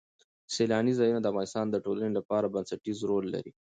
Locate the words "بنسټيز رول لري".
2.53-3.51